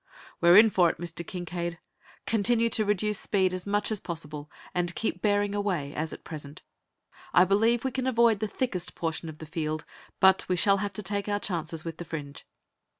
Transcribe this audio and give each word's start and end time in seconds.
"We're 0.41 0.57
in 0.57 0.71
for 0.71 0.89
it, 0.89 0.97
Mr. 0.97 1.23
Kincaide. 1.23 1.77
Continue 2.25 2.69
to 2.69 2.83
reduce 2.85 3.19
speed 3.19 3.53
as 3.53 3.67
much 3.67 3.91
as 3.91 3.99
possible, 3.99 4.49
and 4.73 4.95
keep 4.95 5.21
bearing 5.21 5.53
away, 5.53 5.93
as 5.93 6.11
at 6.11 6.23
present. 6.23 6.63
I 7.33 7.43
believe 7.43 7.83
we 7.83 7.91
can 7.91 8.07
avoid 8.07 8.39
the 8.39 8.47
thickest 8.47 8.95
portion 8.95 9.29
of 9.29 9.37
the 9.37 9.45
field, 9.45 9.85
but 10.19 10.49
we 10.49 10.55
shall 10.55 10.77
have 10.77 10.93
to 10.93 11.03
take 11.03 11.29
our 11.29 11.39
chances 11.39 11.85
with 11.85 11.97
the 11.99 12.05
fringe." 12.05 12.47